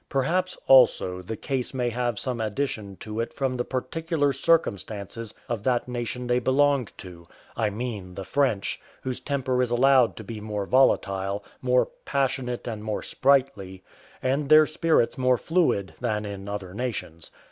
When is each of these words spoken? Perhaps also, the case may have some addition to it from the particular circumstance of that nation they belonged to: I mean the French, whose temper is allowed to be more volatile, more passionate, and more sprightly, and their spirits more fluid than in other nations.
Perhaps 0.09 0.57
also, 0.65 1.21
the 1.21 1.37
case 1.37 1.75
may 1.75 1.89
have 1.91 2.17
some 2.17 2.41
addition 2.41 2.95
to 2.95 3.19
it 3.19 3.31
from 3.31 3.55
the 3.55 3.63
particular 3.63 4.33
circumstance 4.33 5.31
of 5.47 5.61
that 5.61 5.87
nation 5.87 6.25
they 6.25 6.39
belonged 6.39 6.91
to: 6.97 7.27
I 7.55 7.69
mean 7.69 8.15
the 8.15 8.23
French, 8.23 8.81
whose 9.03 9.19
temper 9.19 9.61
is 9.61 9.69
allowed 9.69 10.15
to 10.15 10.23
be 10.23 10.41
more 10.41 10.65
volatile, 10.65 11.45
more 11.61 11.87
passionate, 12.03 12.67
and 12.67 12.83
more 12.83 13.03
sprightly, 13.03 13.83
and 14.23 14.49
their 14.49 14.65
spirits 14.65 15.19
more 15.19 15.37
fluid 15.37 15.93
than 16.01 16.25
in 16.25 16.49
other 16.49 16.73
nations. 16.73 17.29